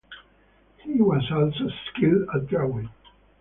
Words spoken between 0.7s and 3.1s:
He was also skilled at drawing.